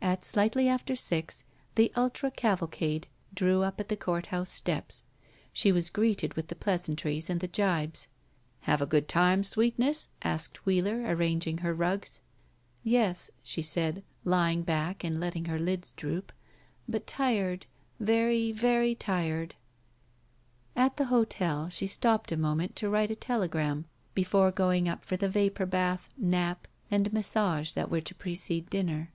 [0.00, 5.04] At slightly after six the ultra cavalcade drew up at the court house steps.
[5.52, 8.08] She was greeted with the pleasantries and the gibes.
[8.60, 12.22] "Have a good time, sweetness?" asked Wheeler, arranging her rugs.
[12.82, 16.32] "Yes," she said, lying back and letting her lids droop;
[16.88, 17.66] "but tired—
[18.02, 19.56] ^very, very tired."
[20.74, 23.84] 86 BACK PAY At the hotel, she stopped a moment to write a telegram
[24.14, 29.12] before going up for the vapor bath, nap, and massage that were to precede dinner.